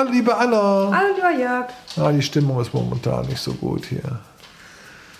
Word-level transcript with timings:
Hallo, 0.00 0.12
liebe 0.12 0.34
Anna. 0.34 0.90
Hallo, 0.94 1.14
lieber 1.14 1.30
Jörg. 1.30 1.66
Ja, 1.94 2.10
die 2.10 2.22
Stimmung 2.22 2.58
ist 2.58 2.72
momentan 2.72 3.26
nicht 3.26 3.38
so 3.40 3.52
gut 3.52 3.84
hier. 3.84 4.00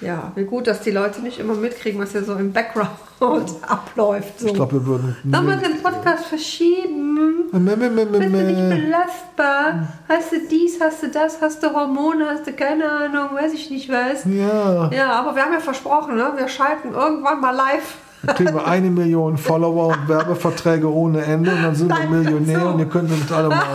Ja, 0.00 0.32
wie 0.34 0.44
gut, 0.44 0.66
dass 0.66 0.80
die 0.80 0.90
Leute 0.90 1.20
nicht 1.20 1.38
immer 1.38 1.52
mitkriegen, 1.52 2.00
was 2.00 2.12
hier 2.12 2.24
so 2.24 2.34
im 2.36 2.50
Background 2.50 2.88
abläuft. 3.68 4.40
So. 4.40 4.46
Ich 4.46 4.54
glaube, 4.54 4.72
wir 4.72 4.86
würden. 4.86 5.16
Wir 5.22 5.56
den 5.56 5.82
Podcast 5.82 6.24
verschieben? 6.24 7.50
Meh, 7.52 7.76
meh, 7.76 7.90
meh, 7.90 8.04
Bist 8.06 8.22
du 8.22 8.28
nicht 8.30 8.70
belastbar? 8.70 9.88
Hast 10.08 10.32
du 10.32 10.36
dies, 10.50 10.80
hast 10.80 11.02
du 11.02 11.08
das, 11.08 11.42
hast 11.42 11.62
du 11.62 11.74
Hormone, 11.74 12.24
hast 12.30 12.46
du 12.46 12.54
keine 12.54 12.90
Ahnung, 12.90 13.34
weiß 13.34 13.52
ich 13.52 13.68
nicht 13.68 13.90
was. 13.90 14.24
Ja, 14.24 14.90
Ja, 14.90 15.12
aber 15.12 15.36
wir 15.36 15.42
haben 15.42 15.52
ja 15.52 15.60
versprochen, 15.60 16.16
ne? 16.16 16.32
wir 16.36 16.48
schalten 16.48 16.94
irgendwann 16.94 17.38
mal 17.38 17.50
live. 17.54 17.98
dann 18.22 18.34
kriegen 18.34 18.54
wir 18.54 18.66
eine 18.66 18.88
Million 18.88 19.36
Follower 19.36 19.88
und 19.88 20.08
Werbeverträge 20.08 20.90
ohne 20.90 21.22
Ende 21.22 21.50
und 21.50 21.62
dann 21.64 21.74
sind 21.74 21.88
wir 21.90 21.98
Nein, 21.98 22.10
Millionär 22.22 22.60
so. 22.60 22.66
und 22.68 22.78
ihr 22.78 22.86
könnt 22.86 23.10
uns 23.12 23.30
alle 23.30 23.48
mal. 23.50 23.66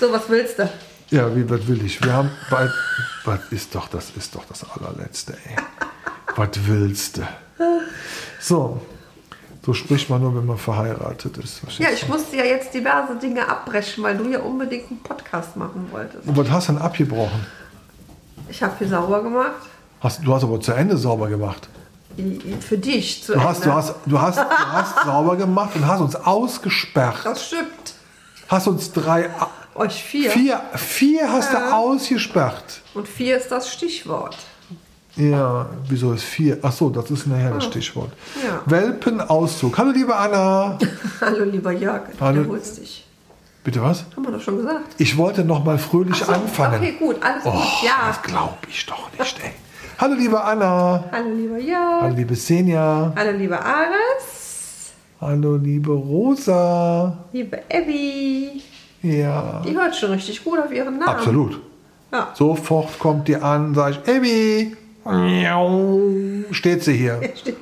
So, 0.00 0.10
was 0.10 0.28
willst 0.30 0.58
du? 0.58 0.68
Ja, 1.10 1.34
wie 1.36 1.48
was 1.50 1.66
will 1.68 1.84
ich? 1.84 2.02
Wir 2.02 2.12
haben 2.12 2.30
bald. 2.48 2.72
Was 3.24 3.40
ist 3.50 3.74
doch, 3.74 3.86
das 3.88 4.10
ist 4.16 4.34
doch 4.34 4.44
das 4.46 4.64
allerletzte, 4.64 5.34
ey. 5.34 5.56
Was 6.36 6.48
willst 6.64 7.18
du? 7.18 7.22
So. 8.40 8.80
So 9.62 9.74
spricht 9.74 10.08
man 10.08 10.22
nur, 10.22 10.34
wenn 10.34 10.46
man 10.46 10.56
verheiratet 10.56 11.36
ist. 11.36 11.60
Ja, 11.78 11.88
du? 11.88 11.94
ich 11.94 12.08
musste 12.08 12.36
ja 12.36 12.44
jetzt 12.44 12.72
diverse 12.72 13.14
Dinge 13.16 13.46
abbrechen, 13.46 14.02
weil 14.02 14.16
du 14.16 14.24
ja 14.30 14.40
unbedingt 14.40 14.90
einen 14.90 15.02
Podcast 15.02 15.54
machen 15.56 15.86
wolltest. 15.90 16.26
Und 16.26 16.34
was 16.34 16.48
hast 16.50 16.68
du 16.68 16.72
denn 16.72 16.82
abgebrochen? 16.82 17.44
Ich 18.48 18.62
habe 18.62 18.72
hier 18.78 18.88
sauber 18.88 19.22
gemacht. 19.22 19.60
Hast, 20.00 20.24
du 20.24 20.34
hast 20.34 20.44
aber 20.44 20.60
zu 20.60 20.72
Ende 20.72 20.96
sauber 20.96 21.28
gemacht. 21.28 21.68
Für 22.66 22.78
dich 22.78 23.22
zu 23.22 23.34
Du 23.34 23.42
hast, 23.44 23.66
du 23.66 23.68
Ende. 23.68 23.76
hast, 23.76 23.94
du 24.06 24.20
hast, 24.20 24.38
du 24.38 24.44
hast 24.48 24.94
sauber 25.04 25.36
gemacht 25.36 25.76
und 25.76 25.86
hast 25.86 26.00
uns 26.00 26.16
ausgesperrt. 26.16 27.18
Das 27.22 27.46
stimmt. 27.48 27.94
Hast 28.48 28.66
uns 28.66 28.92
drei, 28.92 29.28
Euch 29.74 30.02
vier. 30.02 30.30
vier, 30.30 30.60
vier 30.74 31.32
hast 31.32 31.52
du 31.52 31.56
ausgesperrt. 31.72 32.80
Und 32.94 33.06
vier 33.08 33.36
ist 33.38 33.50
das 33.50 33.72
Stichwort. 33.72 34.36
Ja, 35.16 35.66
wieso 35.88 36.12
ist 36.12 36.24
vier? 36.24 36.58
Ach 36.62 36.72
so, 36.72 36.88
das 36.90 37.10
ist 37.10 37.26
nachher 37.26 37.52
das 37.52 37.64
Stichwort. 37.64 38.12
Ja. 38.44 38.62
Welpenauszug. 38.66 39.76
Hallo, 39.78 39.90
liebe 39.90 40.14
Anna. 40.14 40.78
Hallo, 41.20 41.44
lieber 41.44 41.72
Jörg. 41.72 42.02
Du 42.16 42.20
Hallo. 42.24 42.40
wiederholst 42.40 42.78
dich. 42.78 43.04
Bitte 43.62 43.82
was? 43.82 44.04
Haben 44.16 44.24
wir 44.24 44.32
doch 44.32 44.40
schon 44.40 44.56
gesagt. 44.56 44.94
Ich 44.98 45.16
wollte 45.16 45.44
noch 45.44 45.62
mal 45.64 45.78
fröhlich 45.78 46.16
so, 46.16 46.32
anfangen. 46.32 46.76
Okay, 46.80 46.94
gut. 46.98 47.16
Alles 47.22 47.44
Oh, 47.44 47.50
gut. 47.52 47.62
Ja. 47.84 48.08
das 48.08 48.22
glaube 48.22 48.56
ich 48.68 48.86
doch 48.86 49.10
nicht, 49.18 49.38
ey. 49.44 49.52
Hallo, 49.98 50.14
liebe 50.14 50.40
Anna. 50.42 51.04
Hallo, 51.12 51.34
lieber 51.34 51.58
Jörg. 51.58 52.02
Hallo, 52.02 52.14
liebe 52.14 52.34
Senja. 52.34 53.12
Hallo, 53.14 53.36
lieber 53.36 53.62
Ares. 53.62 54.92
Hallo, 55.20 55.56
liebe 55.56 55.92
Rosa. 55.92 57.18
Liebe 57.32 57.60
Abby. 57.70 58.62
Ja, 59.02 59.62
Die 59.66 59.74
hört 59.76 59.96
schon 59.96 60.10
richtig 60.12 60.44
gut 60.44 60.58
auf 60.58 60.72
ihren 60.72 60.98
Namen. 60.98 61.08
absolut. 61.08 61.60
Ja. 62.12 62.28
Sofort 62.34 62.98
kommt 62.98 63.28
die 63.28 63.36
an, 63.36 63.74
sage 63.74 63.98
ich, 64.04 64.16
Abby. 64.16 64.76
Steht 66.50 66.82
sie 66.84 66.94
hier. 66.96 67.20
Stimmt. 67.36 67.58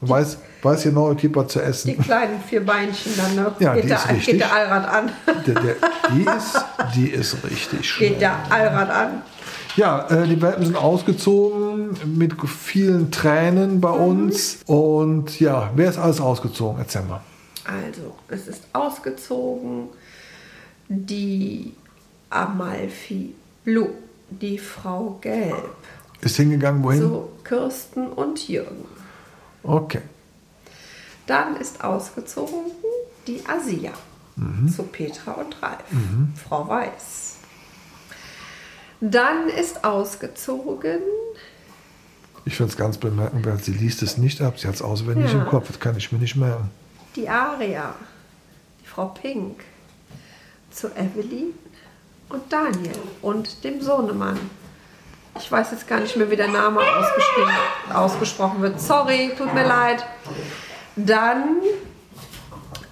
Und 0.00 0.08
weiß, 0.08 0.38
weiß 0.62 0.84
genau, 0.84 1.12
gibt 1.14 1.36
was 1.36 1.48
zu 1.48 1.58
Die 1.58 1.64
essen. 1.64 1.98
kleinen 2.02 2.40
vier 2.40 2.64
Beinchen 2.64 3.12
dann. 3.16 3.34
Ne? 3.34 3.52
Ja, 3.58 3.74
geht, 3.74 3.84
die 3.84 3.88
der, 3.88 3.96
ist 3.98 4.08
richtig. 4.08 4.26
geht 4.26 4.40
der 4.40 4.52
Allrad 4.52 4.88
an. 4.88 5.10
Der, 5.46 5.54
der, 5.54 5.74
die, 6.14 6.22
ist, 6.22 6.64
die 6.94 7.08
ist 7.08 7.36
richtig 7.44 7.88
schön. 7.90 8.08
geht 8.10 8.20
der 8.20 8.36
Allrad 8.50 8.90
an. 8.90 9.22
Ja, 9.76 10.06
äh, 10.08 10.26
die 10.26 10.40
Welpen 10.40 10.64
sind 10.64 10.76
ausgezogen 10.76 11.90
mit 12.16 12.34
vielen 12.48 13.10
Tränen 13.10 13.80
bei 13.80 13.90
uns. 13.90 14.58
Und 14.66 15.38
ja, 15.40 15.70
wer 15.74 15.90
ist 15.90 15.98
alles 15.98 16.20
ausgezogen? 16.20 16.78
Erzähl 16.80 17.02
mal. 17.02 17.20
Also, 17.64 18.14
es 18.28 18.46
ist 18.48 18.62
ausgezogen 18.72 19.88
die 20.88 21.74
Amalfi 22.30 23.34
Blue, 23.64 23.90
die 24.30 24.58
Frau 24.58 25.18
Gelb, 25.20 25.74
Ist 26.20 26.36
hingegangen, 26.36 26.82
wohin? 26.82 27.00
zu 27.00 27.28
Kirsten 27.44 28.06
und 28.08 28.48
Jürgen. 28.48 28.84
Okay. 29.62 30.02
Dann 31.26 31.56
ist 31.56 31.84
ausgezogen 31.84 32.70
die 33.26 33.42
Asia 33.46 33.92
zu 34.74 34.84
Petra 34.84 35.32
und 35.32 35.60
Ralf, 35.62 35.82
Frau 36.48 36.68
Weiß. 36.68 37.36
Dann 39.00 39.48
ist 39.48 39.84
ausgezogen 39.84 41.00
Ich 42.44 42.56
finde 42.56 42.70
es 42.72 42.78
ganz 42.78 42.98
bemerkenswert, 42.98 43.64
sie 43.64 43.72
liest 43.72 44.02
es 44.02 44.16
nicht 44.16 44.40
ab. 44.40 44.58
Sie 44.58 44.66
hat 44.68 44.74
es 44.76 44.82
auswendig 44.82 45.32
Ja. 45.32 45.40
im 45.42 45.46
Kopf. 45.48 45.66
Das 45.68 45.78
kann 45.80 45.96
ich 45.96 46.10
mir 46.12 46.18
nicht 46.18 46.36
merken. 46.36 46.70
die 47.16 47.28
Aria, 47.28 47.94
die 48.82 48.86
Frau 48.86 49.06
Pink, 49.08 49.60
zu 50.78 50.88
Evelyn 50.94 51.54
und 52.28 52.52
Daniel 52.52 52.98
und 53.20 53.64
dem 53.64 53.80
Sohnemann. 53.82 54.38
Ich 55.38 55.50
weiß 55.50 55.72
jetzt 55.72 55.88
gar 55.88 56.00
nicht 56.00 56.16
mehr, 56.16 56.30
wie 56.30 56.36
der 56.36 56.48
Name 56.48 56.80
ausgesprochen 57.92 58.62
wird. 58.62 58.80
Sorry, 58.80 59.32
tut 59.36 59.52
mir 59.54 59.66
leid. 59.66 60.04
Dann 60.96 61.56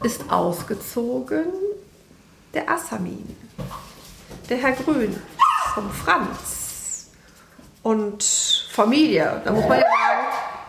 ist 0.03 0.31
ausgezogen 0.31 1.47
der 2.55 2.69
Assamin, 2.71 3.37
der 4.49 4.57
Herr 4.59 4.73
Grün 4.73 5.17
vom 5.75 5.91
Franz 5.91 7.11
und 7.83 8.23
Familie. 8.71 9.43
Da 9.45 9.53
muss 9.53 9.69
man 9.69 9.79
ja 9.79 9.87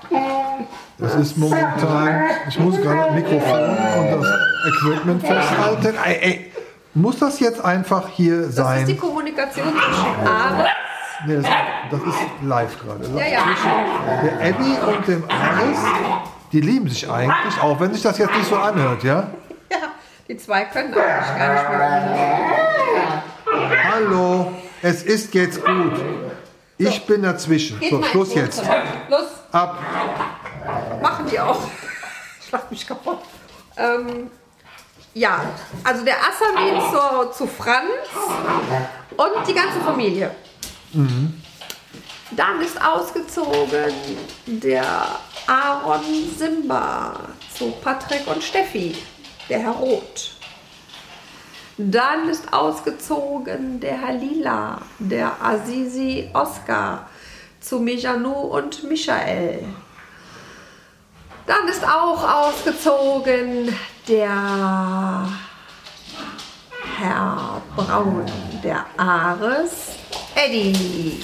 sagen, 0.10 0.68
Das 0.98 1.16
ist 1.16 1.38
momentan, 1.38 2.30
ich 2.48 2.60
muss 2.60 2.76
gerade 2.82 3.08
das 3.08 3.14
Mikrofon 3.14 3.60
und 3.70 4.12
das 4.12 4.28
Equipment 4.68 5.22
festhalten. 5.22 5.96
Ey, 6.04 6.18
ey, 6.22 6.52
muss 6.94 7.20
das 7.20 7.40
jetzt 7.40 7.64
einfach 7.64 8.10
hier 8.10 8.38
das 8.42 8.48
ist 8.50 8.58
die 8.58 8.62
sein? 8.62 8.98
Kommunikation 8.98 9.68
zwischen 9.74 10.28
Ares 10.28 10.70
Nee, 11.26 11.36
das, 11.38 11.46
das 11.90 12.00
ist 12.02 12.20
live 12.44 12.80
gerade. 12.80 13.08
Ja, 13.18 13.26
ja. 13.26 13.42
Der 14.24 14.50
Abby 14.50 14.78
und 14.86 15.08
dem 15.08 15.24
Aris, 15.30 15.80
die 16.52 16.62
lieben 16.62 16.88
sich 16.90 17.10
eigentlich, 17.10 17.60
auch 17.62 17.80
wenn 17.80 17.92
sich 17.92 18.04
das 18.04 18.18
jetzt 18.20 18.36
nicht 18.36 18.48
so 18.48 18.56
anhört, 18.56 19.04
ja? 19.04 19.28
Ja, 19.72 19.78
die 20.28 20.38
zwei 20.38 20.66
können 20.66 20.94
eigentlich 20.94 21.38
gar 21.38 21.56
nicht 21.56 21.70
mehr. 21.70 23.24
Hallo, 23.92 24.52
es 24.84 25.02
ist 25.04 25.34
jetzt 25.34 25.66
gut. 25.66 25.94
Ich 26.78 27.06
bin 27.08 27.24
dazwischen. 27.24 27.80
Geht 27.80 27.90
So, 27.90 28.04
Schluss 28.04 28.36
jetzt. 28.36 28.62
Los, 29.10 29.26
Ab. 29.52 29.80
machen 31.02 31.26
die 31.32 31.40
auch. 31.40 31.62
Schlag 32.48 32.70
mich 32.70 32.88
kaputt. 32.88 33.20
Ähm, 33.76 34.30
ja, 35.18 35.42
also 35.84 36.04
der 36.06 36.16
Assamin 36.18 36.80
zu, 36.92 37.38
zu 37.38 37.48
Franz 37.48 37.90
und 39.18 39.48
die 39.48 39.54
ganze 39.54 39.80
Familie. 39.82 40.32
Dann 42.32 42.62
ist 42.62 42.80
ausgezogen 42.82 43.94
der 44.46 44.86
Aaron 45.48 46.04
Simba 46.38 47.20
zu 47.58 47.72
Patrick 47.84 48.28
und 48.28 48.44
Steffi, 48.44 48.96
der 49.50 49.60
Herr 49.60 49.72
Roth. 49.72 50.36
Dann 51.78 52.28
ist 52.30 52.52
ausgezogen 52.52 53.80
der 53.80 54.02
Herr 54.02 54.14
Lila, 54.14 54.82
der 55.00 55.42
Azizi 55.42 56.30
Oscar 56.34 57.08
zu 57.60 57.80
Mijanu 57.80 58.32
und 58.32 58.84
Michael. 58.84 59.66
Dann 61.48 61.66
ist 61.70 61.82
auch 61.82 62.46
ausgezogen 62.46 63.74
der 64.06 65.30
Herr 67.00 67.62
Braun, 67.74 68.26
der 68.62 68.86
Ares 68.98 69.96
Eddie. 70.36 71.24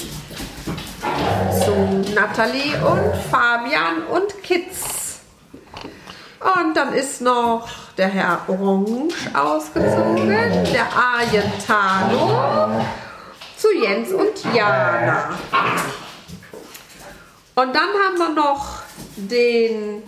Zu 1.65 2.13
Nathalie 2.15 2.73
und 2.85 3.13
Fabian 3.29 4.03
und 4.09 4.41
Kitz. 4.41 5.19
Und 6.39 6.73
dann 6.77 6.93
ist 6.93 7.19
noch 7.19 7.67
der 7.97 8.07
Herr 8.07 8.39
Orange 8.47 9.13
ausgezogen, 9.33 10.29
der 10.29 10.87
Argentano 11.19 12.81
zu 13.57 13.67
Jens 13.73 14.13
und 14.13 14.55
Jana. 14.55 15.31
Und 17.55 17.75
dann 17.75 17.89
haben 18.03 18.17
wir 18.17 18.29
noch 18.29 18.83
den 19.15 20.03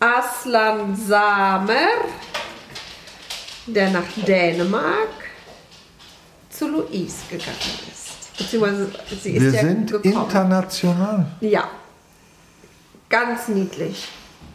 Aslan 0.00 0.94
Samer, 0.94 1.74
der 3.66 3.90
nach 3.90 4.04
Dänemark 4.16 5.08
zu 6.50 6.68
Louise 6.68 7.16
gegangen 7.28 7.80
ist. 7.92 8.36
Beziehungsweise 8.36 8.90
sie 9.22 9.32
ist 9.32 9.42
Wir 9.42 9.50
ja 9.52 9.60
sind 9.60 9.90
gekommen. 9.90 10.24
international. 10.24 11.26
Ja, 11.40 11.64
ganz 13.08 13.48
niedlich. 13.48 14.06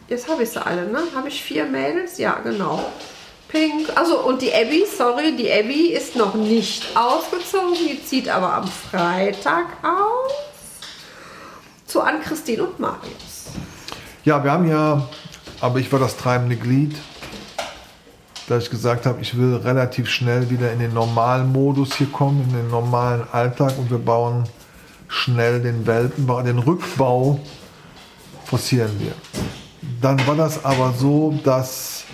Jetzt 0.08 0.28
habe 0.28 0.42
ich 0.42 0.50
sie 0.50 0.64
alle, 0.64 0.86
ne? 0.86 1.00
Habe 1.14 1.28
ich 1.28 1.42
vier 1.42 1.64
Mädels? 1.66 2.16
Ja, 2.18 2.38
genau. 2.42 2.90
Pink. 3.48 3.88
Also 3.94 4.20
und 4.24 4.40
die 4.40 4.52
Abby, 4.52 4.84
sorry, 4.86 5.36
die 5.36 5.50
Abby 5.52 5.88
ist 5.92 6.16
noch 6.16 6.34
nicht 6.34 6.84
ausgezogen. 6.96 7.74
Die 7.74 8.02
zieht 8.02 8.28
aber 8.28 8.54
am 8.54 8.66
Freitag 8.66 9.66
aus. 9.82 10.32
Zu 11.86 12.00
Ann-Christine 12.00 12.64
und 12.64 12.80
Marius. 12.80 13.44
Ja, 14.24 14.42
wir 14.42 14.50
haben 14.52 14.68
ja, 14.68 15.06
aber 15.64 15.78
ich 15.78 15.90
war 15.90 15.98
das 15.98 16.18
treibende 16.18 16.56
Glied. 16.56 16.94
da 18.48 18.58
ich 18.58 18.68
gesagt 18.68 19.06
habe, 19.06 19.22
ich 19.22 19.38
will 19.38 19.56
relativ 19.56 20.10
schnell 20.10 20.50
wieder 20.50 20.70
in 20.70 20.78
den 20.78 20.92
normalen 20.92 21.50
Modus 21.50 21.94
hier 21.94 22.08
kommen, 22.08 22.42
in 22.50 22.54
den 22.54 22.68
normalen 22.68 23.26
Alltag 23.32 23.72
und 23.78 23.90
wir 23.90 23.96
bauen 23.96 24.44
schnell 25.08 25.62
den 25.62 25.86
Welpenbau, 25.86 26.42
den 26.42 26.58
Rückbau 26.58 27.40
forcieren 28.44 28.90
wir. 29.00 29.12
Dann 30.02 30.26
war 30.26 30.36
das 30.36 30.66
aber 30.66 30.92
so, 30.98 31.32
dass 31.44 32.04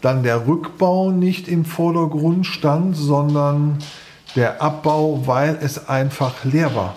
dann 0.00 0.22
der 0.22 0.46
Rückbau 0.46 1.10
nicht 1.10 1.48
im 1.48 1.64
Vordergrund 1.64 2.46
stand, 2.46 2.96
sondern 2.96 3.78
der 4.36 4.62
Abbau, 4.62 5.26
weil 5.26 5.58
es 5.60 5.88
einfach 5.88 6.44
leer 6.44 6.72
war. 6.76 6.94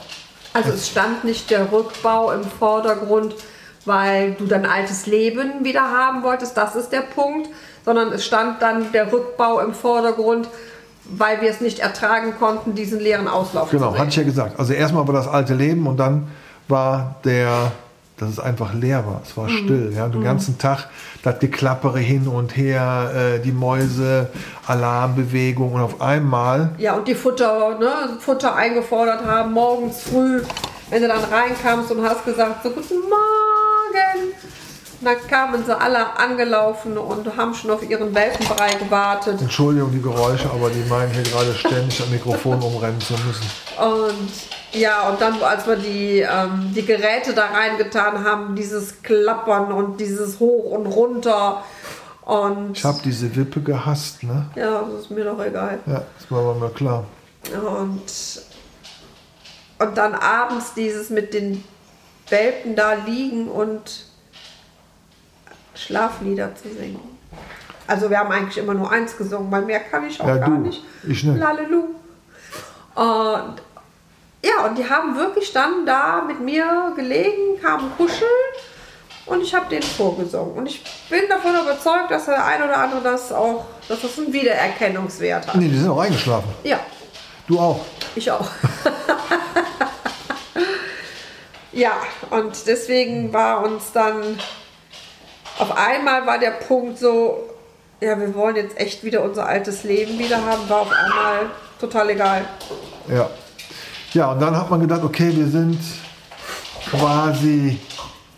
Also 0.53 0.69
es 0.69 0.89
stand 0.89 1.23
nicht 1.23 1.49
der 1.49 1.71
Rückbau 1.71 2.33
im 2.33 2.43
Vordergrund, 2.43 3.33
weil 3.89 4.31
du 4.33 4.45
dein 4.45 4.65
altes 4.65 5.05
Leben 5.05 5.65
wieder 5.65 5.81
haben 5.81 6.23
wolltest, 6.23 6.55
das 6.55 6.75
ist 6.77 6.91
der 6.93 7.01
Punkt, 7.01 7.49
sondern 7.83 8.13
es 8.13 8.23
stand 8.25 8.61
dann 8.61 8.91
der 8.93 9.11
Rückbau 9.11 9.59
im 9.59 9.73
Vordergrund, 9.73 10.47
weil 11.11 11.41
wir 11.41 11.49
es 11.49 11.59
nicht 11.59 11.79
ertragen 11.79 12.35
konnten, 12.39 12.75
diesen 12.75 12.99
leeren 13.01 13.27
Auslauf 13.27 13.69
Genau, 13.71 13.87
zu 13.87 13.91
sehen. 13.93 13.99
hatte 13.99 14.09
ich 14.11 14.15
ja 14.15 14.23
gesagt. 14.23 14.57
Also 14.59 14.71
erstmal 14.73 15.05
war 15.07 15.13
das 15.15 15.27
alte 15.27 15.55
Leben 15.55 15.87
und 15.87 15.97
dann 15.97 16.27
war 16.67 17.15
der, 17.25 17.71
dass 18.17 18.29
es 18.29 18.39
einfach 18.39 18.73
leer 18.75 19.03
war. 19.07 19.21
Es 19.25 19.35
war 19.35 19.45
Mhm. 19.45 19.57
still. 19.57 19.93
Ja, 19.97 20.07
den 20.07 20.23
ganzen 20.23 20.59
Tag 20.59 20.87
das 21.23 21.39
Geklappere 21.39 21.97
hin 21.99 22.27
und 22.27 22.55
her, 22.55 23.11
äh, 23.15 23.39
die 23.39 23.51
Mäuse, 23.51 24.27
Alarmbewegung 24.67 25.73
und 25.73 25.81
auf 25.81 25.99
einmal 25.99 26.69
Ja, 26.77 26.93
und 26.93 27.07
die 27.07 27.15
Futter, 27.15 27.77
ne, 27.79 27.91
Futter 28.19 28.55
eingefordert 28.55 29.25
haben, 29.25 29.51
morgens 29.53 30.03
früh, 30.03 30.41
wenn 30.91 31.01
du 31.01 31.07
dann 31.07 31.23
reinkamst 31.23 31.91
und 31.91 32.03
hast 32.07 32.23
gesagt, 32.25 32.61
so 32.63 32.69
guten 32.69 32.99
Morgen. 32.99 33.48
Und 34.99 35.05
dann 35.05 35.27
kamen 35.29 35.63
sie 35.65 35.77
alle 35.77 36.17
angelaufen 36.17 36.97
und 36.97 37.37
haben 37.37 37.53
schon 37.53 37.71
auf 37.71 37.89
ihren 37.89 38.13
Welpenbrei 38.13 38.73
gewartet. 38.73 39.41
Entschuldigung 39.41 39.91
die 39.93 40.01
Geräusche, 40.01 40.49
aber 40.51 40.69
die 40.69 40.83
meinen 40.89 41.11
hier 41.13 41.23
gerade 41.23 41.53
ständig 41.53 42.01
am 42.01 42.09
Mikrofon 42.11 42.61
umrennen 42.61 42.99
zu 42.99 43.13
müssen. 43.13 43.49
Und 43.77 44.29
ja, 44.73 45.09
und 45.09 45.21
dann, 45.21 45.41
als 45.41 45.65
wir 45.65 45.77
die, 45.77 46.19
ähm, 46.19 46.73
die 46.75 46.85
Geräte 46.85 47.33
da 47.33 47.45
reingetan 47.45 48.25
haben, 48.25 48.55
dieses 48.55 49.01
Klappern 49.01 49.71
und 49.71 50.01
dieses 50.01 50.39
Hoch 50.41 50.71
und 50.71 50.85
runter. 50.87 51.63
Und 52.25 52.77
Ich 52.77 52.83
habe 52.83 52.99
diese 53.03 53.33
Wippe 53.35 53.61
gehasst, 53.61 54.21
ne? 54.23 54.47
ja, 54.55 54.83
das 54.83 55.03
ist 55.05 55.11
mir 55.11 55.23
doch 55.23 55.43
egal. 55.43 55.79
Ja, 55.87 56.03
das 56.19 56.29
war 56.29 56.53
mir 56.55 56.69
klar. 56.71 57.05
Und, 57.53 58.01
und 59.79 59.97
dann 59.97 60.13
abends 60.13 60.73
dieses 60.75 61.09
mit 61.09 61.33
den 61.33 61.63
Welpen 62.29 62.75
da 62.75 62.93
liegen 62.93 63.47
und 63.49 64.05
Schlaflieder 65.75 66.55
zu 66.55 66.69
singen. 66.73 66.99
Also 67.87 68.09
wir 68.09 68.19
haben 68.19 68.31
eigentlich 68.31 68.57
immer 68.57 68.73
nur 68.73 68.91
eins 68.91 69.17
gesungen, 69.17 69.51
weil 69.51 69.63
mehr 69.63 69.79
kann 69.79 70.07
ich 70.07 70.19
auch 70.21 70.27
Ja, 70.27 70.37
gar 70.37 70.49
du. 70.49 70.55
nicht. 70.57 70.83
Ich 71.07 71.23
nicht. 71.23 71.39
Lalelu. 71.39 71.85
Und 72.95 73.55
ja, 74.43 74.65
und 74.67 74.77
die 74.77 74.89
haben 74.89 75.15
wirklich 75.17 75.51
dann 75.53 75.85
da 75.85 76.21
mit 76.25 76.39
mir 76.39 76.93
gelegen, 76.95 77.59
kamen 77.61 77.91
kuscheln 77.97 78.29
und 79.25 79.41
ich 79.41 79.53
habe 79.53 79.67
denen 79.69 79.83
vorgesungen. 79.83 80.53
Und 80.57 80.65
ich 80.67 80.83
bin 81.09 81.21
davon 81.27 81.51
überzeugt, 81.55 82.11
dass 82.11 82.25
der 82.25 82.45
ein 82.45 82.61
oder 82.63 82.77
andere 82.77 83.01
das 83.01 83.31
auch, 83.31 83.65
dass 83.87 84.01
das 84.01 84.17
einen 84.17 84.31
Wiedererkennungswert 84.31 85.47
hat. 85.47 85.55
Nee, 85.55 85.67
die 85.67 85.77
sind 85.77 85.89
auch 85.89 85.99
eingeschlafen. 85.99 86.49
Ja, 86.63 86.79
Du 87.47 87.59
auch. 87.59 87.79
ich 88.15 88.29
auch. 88.31 88.47
ja, 91.79 91.93
und 92.29 92.67
deswegen 92.67 93.31
war 93.31 93.63
uns 93.63 93.91
dann 93.93 94.37
auf 95.57 95.75
einmal 95.77 96.25
war 96.25 96.37
der 96.37 96.51
Punkt 96.51 96.97
so, 96.97 97.49
ja, 98.01 98.19
wir 98.19 98.33
wollen 98.35 98.55
jetzt 98.55 98.77
echt 98.77 99.03
wieder 99.03 99.23
unser 99.23 99.45
altes 99.45 99.83
Leben 99.83 100.19
wieder 100.19 100.37
haben, 100.45 100.69
war 100.69 100.81
auf 100.81 100.91
einmal 100.91 101.49
total 101.79 102.09
egal. 102.09 102.45
Ja. 103.07 103.29
Ja, 104.13 104.31
und 104.31 104.41
dann 104.41 104.57
hat 104.57 104.69
man 104.69 104.81
gedacht, 104.81 105.03
okay, 105.03 105.31
wir 105.35 105.47
sind 105.47 105.79
quasi 106.89 107.79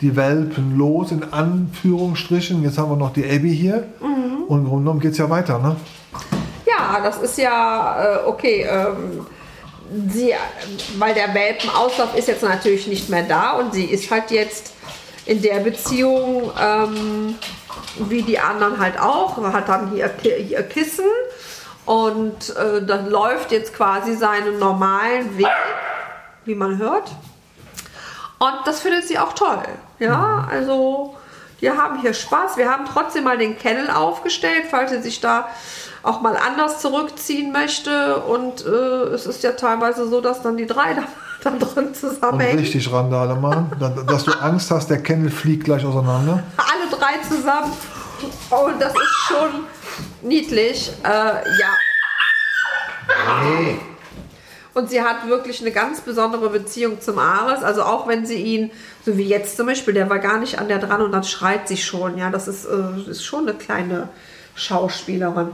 die 0.00 0.14
Welpen 0.14 0.76
los, 0.76 1.12
in 1.12 1.32
Anführungsstrichen. 1.32 2.62
Jetzt 2.62 2.76
haben 2.76 2.90
wir 2.90 2.96
noch 2.96 3.12
die 3.12 3.24
Abby 3.24 3.56
hier. 3.56 3.86
Mhm. 4.00 4.44
Und 4.48 4.58
im 4.58 4.64
Grunde 4.64 4.82
genommen 4.82 5.00
geht 5.00 5.12
es 5.12 5.18
ja 5.18 5.30
weiter, 5.30 5.58
ne? 5.58 5.76
Ja, 6.66 7.00
das 7.02 7.18
ist 7.18 7.38
ja 7.38 8.16
äh, 8.16 8.26
okay. 8.26 8.66
Ähm, 8.68 9.26
sie, 10.08 10.34
weil 10.98 11.14
der 11.14 11.34
Welpenauslauf 11.34 12.16
ist 12.16 12.28
jetzt 12.28 12.42
natürlich 12.42 12.86
nicht 12.86 13.08
mehr 13.08 13.22
da 13.22 13.52
und 13.52 13.74
sie 13.74 13.84
ist 13.84 14.10
halt 14.10 14.30
jetzt 14.30 14.72
in 15.26 15.42
der 15.42 15.60
Beziehung 15.60 16.50
ähm, 16.60 17.36
wie 17.96 18.22
die 18.22 18.38
anderen 18.38 18.78
halt 18.78 18.98
auch, 18.98 19.36
hat 19.52 19.68
dann 19.68 19.90
hier 19.90 20.10
ihr 20.38 20.62
Kissen 20.62 21.04
und 21.84 22.56
äh, 22.56 22.84
das 22.84 23.08
läuft 23.08 23.52
jetzt 23.52 23.74
quasi 23.74 24.16
seinen 24.16 24.58
normalen 24.58 25.36
Weg, 25.36 25.46
wie 26.44 26.54
man 26.54 26.78
hört. 26.78 27.10
Und 28.38 28.54
das 28.64 28.80
findet 28.80 29.06
sie 29.06 29.18
auch 29.18 29.34
toll. 29.34 29.62
Ja, 29.98 30.48
also 30.50 31.16
wir 31.62 31.76
haben 31.76 32.00
hier 32.00 32.12
Spaß. 32.12 32.56
Wir 32.56 32.68
haben 32.68 32.84
trotzdem 32.92 33.22
mal 33.24 33.38
den 33.38 33.56
Kennel 33.56 33.88
aufgestellt, 33.88 34.64
falls 34.68 34.90
sie 34.90 35.00
sich 35.00 35.20
da 35.20 35.48
auch 36.02 36.20
mal 36.20 36.36
anders 36.36 36.80
zurückziehen 36.80 37.52
möchte. 37.52 38.16
Und 38.16 38.66
äh, 38.66 38.68
es 39.14 39.26
ist 39.26 39.44
ja 39.44 39.52
teilweise 39.52 40.08
so, 40.08 40.20
dass 40.20 40.42
dann 40.42 40.56
die 40.56 40.66
drei 40.66 40.94
da, 40.94 41.04
da 41.44 41.50
drin 41.56 41.86
Und 41.86 41.96
zusammenhängen. 41.96 42.58
richtig 42.58 42.92
Randale 42.92 43.36
machen. 43.36 43.70
Dass- 43.78 44.04
Dass 44.06 44.24
du 44.24 44.32
Angst 44.32 44.70
hast, 44.72 44.90
der 44.90 45.02
Kennel 45.02 45.30
fliegt 45.30 45.64
gleich 45.64 45.84
auseinander. 45.84 46.42
Alle 46.56 46.90
drei 46.98 47.14
zusammen. 47.28 47.72
Und 48.50 48.80
das 48.82 48.92
ist 48.92 49.26
schon 49.28 49.64
niedlich. 50.22 50.92
Äh, 51.04 51.08
ja. 51.08 51.68
Und 54.74 54.88
sie 54.88 55.02
hat 55.02 55.26
wirklich 55.26 55.60
eine 55.60 55.70
ganz 55.70 56.00
besondere 56.00 56.48
Beziehung 56.48 57.00
zum 57.00 57.18
Ares. 57.18 57.62
Also 57.62 57.82
auch 57.82 58.08
wenn 58.08 58.24
sie 58.24 58.36
ihn, 58.36 58.70
so 59.04 59.18
wie 59.18 59.24
jetzt 59.24 59.56
zum 59.56 59.66
Beispiel, 59.66 59.92
der 59.92 60.08
war 60.08 60.18
gar 60.18 60.38
nicht 60.38 60.58
an 60.58 60.68
der 60.68 60.78
dran 60.78 61.02
und 61.02 61.12
dann 61.12 61.24
schreit 61.24 61.68
sie 61.68 61.76
schon. 61.76 62.16
Ja, 62.16 62.30
das 62.30 62.48
ist, 62.48 62.64
äh, 62.64 63.10
ist 63.10 63.24
schon 63.24 63.48
eine 63.48 63.56
kleine 63.56 64.08
Schauspielerin. 64.54 65.50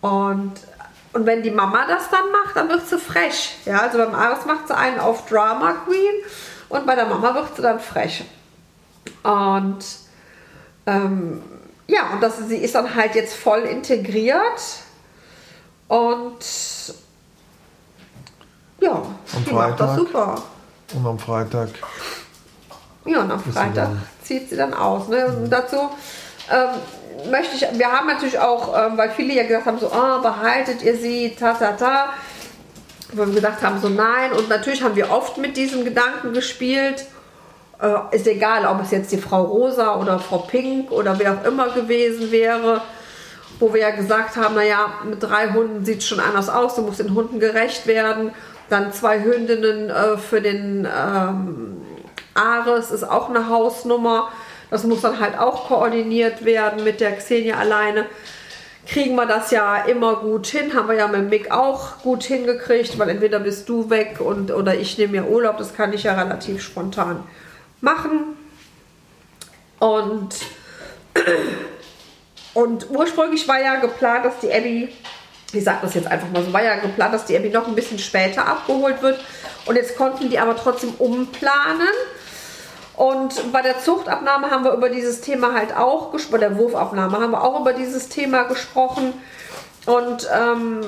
Und, 0.00 0.54
und 1.12 1.26
wenn 1.26 1.42
die 1.42 1.52
Mama 1.52 1.86
das 1.86 2.10
dann 2.10 2.32
macht, 2.32 2.56
dann 2.56 2.68
wird 2.68 2.88
sie 2.88 2.98
frech. 2.98 3.58
Ja, 3.64 3.82
also 3.82 3.98
beim 3.98 4.14
Ares 4.14 4.44
macht 4.44 4.66
sie 4.66 4.76
einen 4.76 4.98
auf 4.98 5.26
Drama 5.26 5.74
Queen 5.86 6.14
und 6.68 6.84
bei 6.86 6.96
der 6.96 7.06
Mama 7.06 7.34
wird 7.34 7.54
sie 7.54 7.62
dann 7.62 7.78
frech. 7.78 8.24
Und 9.22 9.84
ähm, 10.86 11.42
ja, 11.86 12.10
und 12.12 12.22
das, 12.22 12.38
sie 12.48 12.56
ist 12.56 12.74
dann 12.74 12.94
halt 12.94 13.14
jetzt 13.14 13.34
voll 13.34 13.60
integriert. 13.60 14.60
Und 15.86 16.38
ja, 18.82 18.92
Am 18.92 19.44
die 19.44 19.52
macht 19.52 19.80
das 19.80 19.90
Freitag? 19.90 19.96
super. 19.96 20.42
Und 20.94 21.06
am 21.06 21.18
Freitag. 21.18 21.68
Ja, 23.04 23.20
und 23.20 23.30
am 23.30 23.40
Freitag 23.40 23.88
zieht 24.22 24.48
sie 24.50 24.56
dann 24.56 24.74
aus. 24.74 25.08
Ne? 25.08 25.26
Und 25.26 25.50
dazu 25.50 25.90
ähm, 26.50 27.30
möchte 27.30 27.56
ich, 27.56 27.78
wir 27.78 27.90
haben 27.90 28.06
natürlich 28.06 28.38
auch, 28.38 28.76
ähm, 28.76 28.96
weil 28.96 29.10
viele 29.10 29.34
ja 29.34 29.42
gesagt 29.44 29.66
haben, 29.66 29.78
so, 29.78 29.90
ah, 29.90 30.18
behaltet 30.18 30.82
ihr 30.82 30.96
sie, 30.96 31.34
ta, 31.38 31.54
ta, 31.54 31.72
ta. 31.72 32.10
Wo 33.12 33.26
wir 33.26 33.34
gesagt 33.34 33.62
haben, 33.62 33.80
so 33.80 33.88
nein. 33.88 34.32
Und 34.32 34.48
natürlich 34.48 34.82
haben 34.82 34.96
wir 34.96 35.10
oft 35.10 35.36
mit 35.38 35.56
diesem 35.56 35.84
Gedanken 35.84 36.32
gespielt. 36.32 37.06
Äh, 37.80 38.16
ist 38.16 38.26
egal, 38.26 38.64
ob 38.66 38.82
es 38.82 38.90
jetzt 38.90 39.12
die 39.12 39.18
Frau 39.18 39.42
Rosa 39.42 39.96
oder 39.96 40.18
Frau 40.18 40.38
Pink 40.38 40.90
oder 40.90 41.18
wer 41.18 41.34
auch 41.34 41.44
immer 41.44 41.70
gewesen 41.70 42.30
wäre. 42.30 42.80
Wo 43.58 43.72
wir 43.72 43.80
ja 43.80 43.90
gesagt 43.90 44.36
haben, 44.36 44.54
naja, 44.54 44.86
mit 45.04 45.22
drei 45.22 45.50
Hunden 45.50 45.84
sieht 45.84 45.98
es 45.98 46.06
schon 46.06 46.20
anders 46.20 46.48
aus, 46.48 46.74
du 46.74 46.82
musst 46.82 47.00
den 47.00 47.14
Hunden 47.14 47.38
gerecht 47.38 47.86
werden. 47.86 48.32
Dann 48.68 48.92
zwei 48.92 49.22
Hündinnen 49.22 49.90
äh, 49.90 50.16
für 50.16 50.40
den 50.40 50.86
ähm, 50.86 51.82
Ares 52.34 52.90
ist 52.90 53.04
auch 53.04 53.28
eine 53.28 53.48
Hausnummer. 53.48 54.30
Das 54.70 54.84
muss 54.84 55.02
dann 55.02 55.20
halt 55.20 55.38
auch 55.38 55.68
koordiniert 55.68 56.44
werden 56.44 56.82
mit 56.82 57.00
der 57.00 57.16
Xenia 57.16 57.56
alleine. 57.56 58.06
Kriegen 58.86 59.14
wir 59.14 59.26
das 59.26 59.50
ja 59.50 59.76
immer 59.84 60.16
gut 60.16 60.46
hin, 60.46 60.74
haben 60.74 60.88
wir 60.88 60.96
ja 60.96 61.06
mit 61.06 61.30
Mick 61.30 61.52
auch 61.52 61.98
gut 62.02 62.24
hingekriegt, 62.24 62.98
weil 62.98 63.10
entweder 63.10 63.38
bist 63.38 63.68
du 63.68 63.90
weg 63.90 64.20
und, 64.20 64.50
oder 64.50 64.74
ich 64.74 64.98
nehme 64.98 65.20
mir 65.20 65.28
Urlaub, 65.28 65.58
das 65.58 65.74
kann 65.74 65.92
ich 65.92 66.02
ja 66.02 66.20
relativ 66.20 66.62
spontan 66.62 67.22
machen. 67.80 68.36
Und, 69.78 70.36
und 72.54 72.90
ursprünglich 72.90 73.46
war 73.46 73.60
ja 73.60 73.76
geplant, 73.76 74.24
dass 74.24 74.38
die 74.40 74.52
Abby, 74.52 74.88
ich 75.52 75.64
sag 75.64 75.82
das 75.82 75.94
jetzt 75.94 76.10
einfach 76.10 76.30
mal 76.30 76.42
so, 76.42 76.52
war 76.52 76.62
ja 76.62 76.76
geplant, 76.76 77.12
dass 77.12 77.26
die 77.26 77.36
Abby 77.36 77.50
noch 77.50 77.66
ein 77.66 77.74
bisschen 77.74 77.98
später 77.98 78.46
abgeholt 78.46 79.02
wird. 79.02 79.20
Und 79.66 79.76
jetzt 79.76 79.96
konnten 79.96 80.30
die 80.30 80.38
aber 80.38 80.56
trotzdem 80.56 80.94
umplanen. 80.98 81.88
Und 82.96 83.52
bei 83.52 83.62
der 83.62 83.78
Zuchtabnahme 83.78 84.50
haben 84.50 84.64
wir 84.64 84.72
über 84.72 84.88
dieses 84.88 85.20
Thema 85.20 85.54
halt 85.54 85.76
auch 85.76 86.12
gesprochen, 86.12 86.32
bei 86.32 86.38
der 86.38 86.56
Wurfabnahme 86.56 87.18
haben 87.18 87.32
wir 87.32 87.42
auch 87.42 87.60
über 87.60 87.72
dieses 87.72 88.08
Thema 88.08 88.44
gesprochen. 88.44 89.14
Und 89.86 90.28
ähm, 90.32 90.80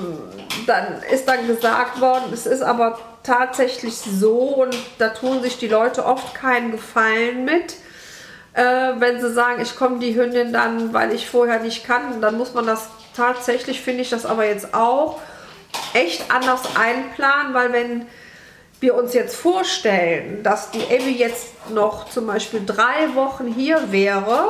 dann 0.67 1.01
ist 1.11 1.27
dann 1.27 1.47
gesagt 1.47 1.99
worden, 1.99 2.31
es 2.33 2.45
ist 2.45 2.61
aber 2.61 2.97
tatsächlich 3.23 3.95
so, 3.95 4.37
und 4.37 4.75
da 4.99 5.09
tun 5.09 5.41
sich 5.41 5.57
die 5.57 5.67
Leute 5.67 6.05
oft 6.05 6.33
keinen 6.33 6.71
Gefallen 6.71 7.43
mit, 7.43 7.75
äh, 8.53 8.93
wenn 8.99 9.19
sie 9.19 9.33
sagen, 9.33 9.61
ich 9.61 9.75
komme 9.75 9.99
die 9.99 10.15
Hündin 10.15 10.53
dann, 10.53 10.93
weil 10.93 11.11
ich 11.11 11.29
vorher 11.29 11.59
nicht 11.59 11.85
kann, 11.85 12.21
dann 12.21 12.37
muss 12.37 12.53
man 12.53 12.65
das 12.65 12.87
tatsächlich, 13.15 13.81
finde 13.81 14.01
ich 14.01 14.09
das 14.09 14.25
aber 14.25 14.45
jetzt 14.45 14.73
auch, 14.73 15.19
echt 15.93 16.31
anders 16.31 16.61
einplanen, 16.75 17.53
weil 17.53 17.73
wenn 17.73 18.05
wir 18.79 18.95
uns 18.95 19.13
jetzt 19.13 19.35
vorstellen, 19.35 20.43
dass 20.43 20.71
die 20.71 20.83
Abby 20.83 21.11
jetzt 21.17 21.47
noch 21.73 22.09
zum 22.09 22.27
Beispiel 22.27 22.61
drei 22.65 23.13
Wochen 23.15 23.47
hier 23.53 23.91
wäre, 23.91 24.49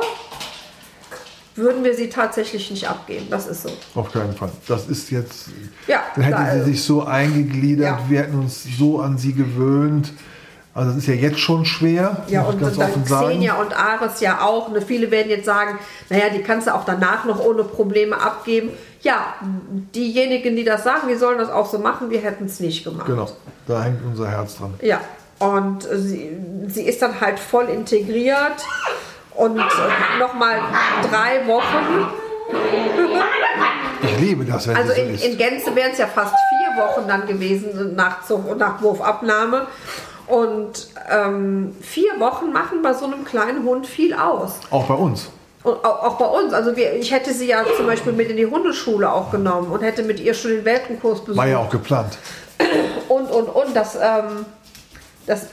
würden 1.54 1.84
wir 1.84 1.94
sie 1.94 2.10
tatsächlich 2.10 2.70
nicht 2.70 2.86
abgeben. 2.88 3.28
Das 3.30 3.46
ist 3.46 3.62
so. 3.62 3.70
Auf 3.94 4.12
keinen 4.12 4.34
Fall. 4.36 4.50
Das 4.68 4.86
ist 4.88 5.10
jetzt. 5.10 5.46
Ja, 5.86 6.02
dann 6.14 6.24
hätte 6.24 6.36
da- 6.36 6.52
sie 6.64 6.72
sich 6.72 6.82
so 6.82 7.02
eingegliedert, 7.04 8.00
Ja. 8.00 8.04
wir 8.10 8.20
hätten 8.20 8.38
uns 8.38 8.64
so 8.78 9.00
an 9.00 9.16
sie 9.16 9.32
gewöhnt. 9.32 10.12
Also 10.76 10.90
das 10.90 10.98
ist 10.98 11.06
ja 11.08 11.14
jetzt 11.14 11.38
schon 11.40 11.64
schwer, 11.64 12.18
Ja, 12.28 12.42
und 12.42 12.60
ganz 12.60 12.76
dann. 12.76 13.02
Xenia 13.02 13.54
und 13.54 13.74
Ares 13.74 14.20
ja 14.20 14.42
auch. 14.42 14.68
Ne, 14.68 14.82
viele 14.82 15.10
werden 15.10 15.30
jetzt 15.30 15.46
sagen, 15.46 15.78
naja, 16.10 16.24
die 16.28 16.42
kannst 16.42 16.66
du 16.66 16.74
auch 16.74 16.84
danach 16.84 17.24
noch 17.24 17.42
ohne 17.42 17.64
Probleme 17.64 18.20
abgeben. 18.20 18.68
Ja, 19.00 19.34
diejenigen, 19.94 20.54
die 20.54 20.64
das 20.64 20.84
sagen, 20.84 21.08
die 21.08 21.14
sollen 21.14 21.38
das 21.38 21.48
auch 21.50 21.64
so 21.64 21.78
machen, 21.78 22.10
wir 22.10 22.20
hätten 22.20 22.44
es 22.44 22.60
nicht 22.60 22.84
gemacht. 22.84 23.06
Genau, 23.06 23.26
da 23.66 23.84
hängt 23.84 24.00
unser 24.04 24.28
Herz 24.28 24.58
dran. 24.58 24.74
Ja, 24.82 25.00
und 25.38 25.82
sie, 25.90 26.36
sie 26.68 26.82
ist 26.82 27.00
dann 27.00 27.20
halt 27.22 27.38
voll 27.38 27.70
integriert 27.70 28.56
und 29.34 29.58
äh, 29.58 30.18
nochmal 30.20 30.56
drei 31.10 31.46
Wochen. 31.46 32.06
Ich 34.02 34.20
liebe 34.20 34.44
das, 34.44 34.68
wenn 34.68 34.76
Also 34.76 34.92
so 34.92 35.00
in, 35.00 35.14
in 35.14 35.38
Gänze 35.38 35.74
wären 35.74 35.92
es 35.92 35.98
ja 35.98 36.06
fast 36.06 36.34
vier 36.34 36.82
Wochen 36.84 37.08
dann 37.08 37.26
gewesen 37.26 37.94
nach, 37.96 38.22
Zucht- 38.26 38.56
nach 38.58 38.80
Wurfabnahme. 38.82 39.66
Und 40.26 40.88
ähm, 41.10 41.76
vier 41.80 42.18
Wochen 42.18 42.52
machen 42.52 42.82
bei 42.82 42.92
so 42.94 43.04
einem 43.04 43.24
kleinen 43.24 43.64
Hund 43.64 43.86
viel 43.86 44.12
aus. 44.14 44.54
Auch 44.70 44.86
bei 44.86 44.94
uns. 44.94 45.28
Und 45.62 45.84
auch, 45.84 46.02
auch 46.02 46.18
bei 46.18 46.26
uns. 46.26 46.52
Also 46.52 46.76
wir, 46.76 46.94
ich 46.94 47.12
hätte 47.12 47.32
sie 47.32 47.46
ja 47.48 47.64
zum 47.76 47.86
Beispiel 47.86 48.12
mit 48.12 48.30
in 48.30 48.36
die 48.36 48.46
Hundeschule 48.46 49.10
auch 49.10 49.30
genommen 49.30 49.70
und 49.70 49.82
hätte 49.82 50.02
mit 50.02 50.20
ihr 50.20 50.34
schon 50.34 50.52
den 50.52 50.64
Welpenkurs 50.64 51.20
besucht. 51.20 51.36
War 51.36 51.48
ja 51.48 51.58
auch 51.58 51.70
geplant. 51.70 52.18
Und, 53.08 53.30
und, 53.30 53.48
und. 53.48 53.76
Das, 53.76 53.94
ähm, 53.94 54.46
das, 55.26 55.46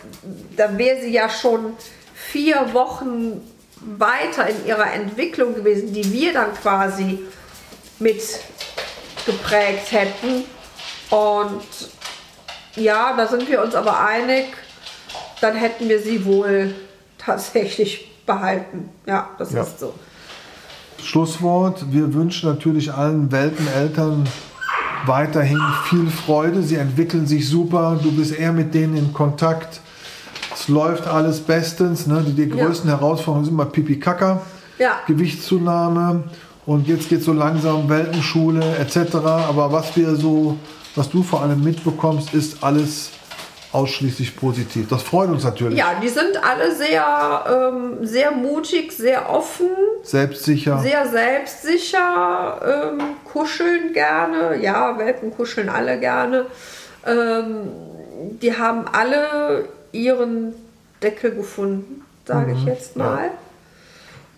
da 0.56 0.76
wäre 0.78 1.02
sie 1.02 1.12
ja 1.12 1.30
schon 1.30 1.74
vier 2.14 2.74
Wochen 2.74 3.42
weiter 3.80 4.48
in 4.48 4.66
ihrer 4.66 4.92
Entwicklung 4.94 5.54
gewesen, 5.54 5.94
die 5.94 6.12
wir 6.12 6.34
dann 6.34 6.54
quasi 6.56 7.20
mit 8.00 8.22
geprägt 9.26 9.92
hätten. 9.92 10.46
Und 11.10 11.64
ja, 12.76 13.14
da 13.16 13.28
sind 13.28 13.50
wir 13.50 13.62
uns 13.62 13.76
aber 13.76 14.00
einig, 14.00 14.48
dann 15.44 15.56
hätten 15.56 15.90
wir 15.90 16.00
sie 16.00 16.26
wohl 16.26 16.74
tatsächlich 17.18 18.10
behalten. 18.26 18.90
Ja, 19.06 19.30
das 19.38 19.52
Ja. 19.52 19.62
ist 19.64 19.80
so. 19.80 19.94
Schlusswort. 21.02 21.86
Wir 21.92 22.14
wünschen 22.14 22.50
natürlich 22.50 22.94
allen 22.94 23.32
Welpeneltern 23.32 24.24
weiterhin 25.06 25.60
viel 25.90 26.10
Freude. 26.10 26.62
Sie 26.64 26.76
entwickeln 26.76 27.28
sich 27.28 27.50
super. 27.50 28.00
Du 28.02 28.12
bist 28.12 28.34
eher 28.38 28.54
mit 28.54 28.74
denen 28.74 28.96
in 28.96 29.14
Kontakt. 29.14 29.82
Es 30.54 30.70
läuft 30.70 31.08
alles 31.08 31.42
bestens. 31.42 32.08
Ne? 32.08 32.24
Die, 32.26 32.32
die 32.34 32.56
Ja. 32.58 32.66
größten 32.66 32.90
Herausforderungen 32.90 33.46
sind 33.46 33.54
immer 33.54 33.66
Pipi 33.66 34.00
Kaka, 34.00 34.42
Ja. 34.80 35.00
Gewichtszunahme 35.08 36.24
und 36.66 36.88
jetzt 36.88 37.10
geht 37.10 37.22
so 37.24 37.34
langsam 37.34 37.90
Welpenschule 37.90 38.64
etc. 38.78 39.16
Aber 39.50 39.72
was 39.74 39.96
wir 39.98 40.16
so, 40.16 40.58
was 40.96 41.10
du 41.10 41.22
vor 41.22 41.42
allem 41.42 41.62
mitbekommst, 41.64 42.34
ist 42.34 42.64
alles 42.64 43.10
ausschließlich 43.74 44.36
positiv. 44.36 44.88
Das 44.88 45.04
freut 45.04 45.30
uns 45.30 45.44
natürlich. 45.44 45.78
Ja, 45.78 45.96
die 46.02 46.10
sind 46.10 46.42
alle 46.44 46.74
sehr, 46.76 47.72
ähm, 47.74 48.06
sehr 48.06 48.32
mutig, 48.32 48.92
sehr 48.92 49.30
offen. 49.30 49.68
Selbstsicher. 50.04 50.80
sehr 50.80 51.08
selbstsicher, 51.08 52.92
ähm, 52.94 53.02
kuscheln 53.26 53.94
gerne. 53.94 54.62
Ja, 54.62 54.98
Welpen 54.98 55.32
kuscheln 55.36 55.70
alle 55.70 56.00
gerne. 56.00 56.46
Ähm, 57.06 57.70
die 58.42 58.58
haben 58.58 58.86
alle 58.92 59.66
ihren 59.92 60.54
Deckel 61.02 61.32
gefunden, 61.32 62.06
sage 62.26 62.54
ich 62.54 62.66
jetzt 62.66 62.96
mal. 62.96 63.32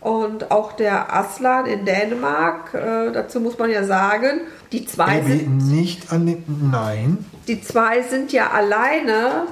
Und 0.01 0.51
auch 0.51 0.73
der 0.73 1.15
Aslan 1.15 1.65
in 1.65 1.83
Dänemark, 1.83 2.73
äh, 2.75 3.11
dazu 3.11 3.39
muss 3.39 3.57
man 3.57 3.71
ja 3.71 3.83
sagen, 3.83 4.41
die 4.71 4.85
zwei, 4.85 5.19
Abby, 5.19 5.39
sind, 5.39 5.57
nicht 5.71 6.11
an 6.11 6.27
den. 6.27 6.69
Nein. 6.71 7.25
Die 7.47 7.61
zwei 7.61 8.01
sind 8.01 8.31
ja 8.31 8.51
alleine 8.51 9.47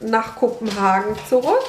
nach 0.00 0.36
Kopenhagen 0.36 1.16
zurück. 1.28 1.64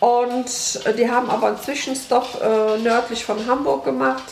Und 0.00 0.80
äh, 0.84 0.94
die 0.94 1.10
haben 1.10 1.30
aber 1.30 1.48
einen 1.48 1.60
Zwischenstopp 1.60 2.40
äh, 2.42 2.78
nördlich 2.78 3.24
von 3.24 3.46
Hamburg 3.46 3.84
gemacht. 3.84 4.24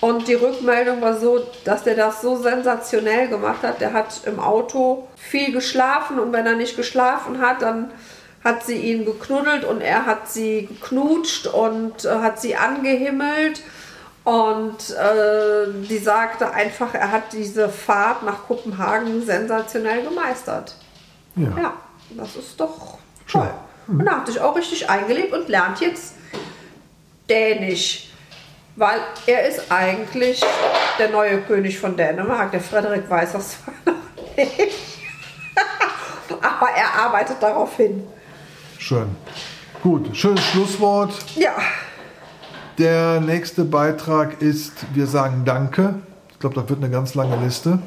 Und 0.00 0.28
die 0.28 0.34
Rückmeldung 0.34 1.02
war 1.02 1.18
so, 1.18 1.44
dass 1.64 1.84
der 1.84 1.94
das 1.94 2.22
so 2.22 2.36
sensationell 2.36 3.28
gemacht 3.28 3.62
hat. 3.62 3.80
Der 3.80 3.92
hat 3.92 4.22
im 4.24 4.40
Auto 4.40 5.08
viel 5.16 5.52
geschlafen 5.52 6.18
und 6.18 6.32
wenn 6.32 6.46
er 6.46 6.56
nicht 6.56 6.76
geschlafen 6.76 7.40
hat, 7.40 7.62
dann 7.62 7.90
hat 8.42 8.64
sie 8.64 8.76
ihn 8.76 9.04
geknuddelt 9.04 9.64
und 9.64 9.82
er 9.82 10.06
hat 10.06 10.30
sie 10.30 10.66
geknutscht 10.66 11.46
und 11.46 12.06
äh, 12.06 12.08
hat 12.08 12.40
sie 12.40 12.56
angehimmelt. 12.56 13.62
Und 14.24 14.90
äh, 14.90 15.86
die 15.88 15.98
sagte 15.98 16.52
einfach, 16.52 16.94
er 16.94 17.10
hat 17.10 17.32
diese 17.32 17.68
Fahrt 17.68 18.22
nach 18.22 18.46
Kopenhagen 18.46 19.24
sensationell 19.24 20.02
gemeistert. 20.02 20.76
Ja. 21.36 21.48
Ja, 21.56 21.72
das 22.10 22.36
ist 22.36 22.60
doch 22.60 22.98
toll. 23.26 23.50
Und 23.86 24.04
da 24.04 24.16
hat 24.16 24.26
sich 24.26 24.40
auch 24.40 24.54
richtig 24.54 24.88
eingelebt 24.88 25.32
und 25.32 25.48
lernt 25.48 25.80
jetzt 25.80 26.14
Dänisch. 27.28 28.08
Weil 28.76 29.00
er 29.26 29.48
ist 29.48 29.70
eigentlich 29.70 30.42
der 30.98 31.10
neue 31.10 31.42
König 31.42 31.78
von 31.78 31.96
Dänemark. 31.96 32.50
Der 32.52 32.60
Frederik 32.60 33.08
weiß 33.08 33.32
das 33.32 33.62
zwar 33.62 33.74
noch 33.84 34.36
nicht. 34.36 34.76
Aber 36.42 36.70
er 36.70 36.94
arbeitet 36.94 37.42
darauf 37.42 37.76
hin. 37.76 38.06
Schön. 38.78 39.16
Gut, 39.82 40.16
schönes 40.16 40.44
Schlusswort. 40.46 41.14
Ja, 41.36 41.54
Der 42.80 43.20
nächste 43.20 43.64
Beitrag 43.64 44.40
ist, 44.40 44.72
wir 44.94 45.06
sagen 45.06 45.42
Danke. 45.44 45.96
Ich 46.30 46.38
glaube, 46.38 46.54
das 46.54 46.66
wird 46.70 46.82
eine 46.82 46.90
ganz 46.90 47.14
lange 47.14 47.36
Liste. 47.36 47.78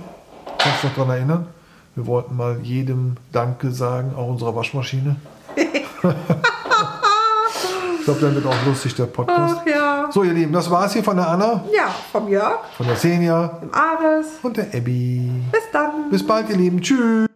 Kannst 0.59 0.83
du 0.83 0.87
dich 0.87 0.95
daran 0.95 1.09
erinnern? 1.09 1.47
Wir 1.95 2.05
wollten 2.05 2.37
mal 2.37 2.59
jedem 2.61 3.17
Danke 3.31 3.71
sagen, 3.71 4.13
auch 4.15 4.27
unserer 4.27 4.55
Waschmaschine. 4.55 5.15
ich 5.55 5.65
glaube, 8.05 8.19
dann 8.21 8.35
wird 8.35 8.45
auch 8.45 8.65
lustig 8.67 8.93
der 8.93 9.07
Podcast. 9.07 9.61
ach 9.61 9.65
ja. 9.65 10.09
So, 10.11 10.21
ihr 10.21 10.33
Lieben, 10.33 10.53
das 10.53 10.69
war's 10.69 10.93
hier 10.93 11.03
von 11.03 11.17
der 11.17 11.27
Anna, 11.27 11.63
Ja, 11.75 11.87
vom 12.11 12.27
Jörg, 12.27 12.59
von 12.77 12.85
der 12.85 12.95
Senja 12.95 13.47
dem 13.63 13.73
Ares. 13.73 14.27
und 14.43 14.57
der 14.57 14.67
Abby. 14.75 15.27
Bis 15.51 15.63
dann. 15.71 16.11
Bis 16.11 16.23
bald, 16.23 16.51
ihr 16.51 16.57
Lieben. 16.57 16.79
Tschüss. 16.79 17.32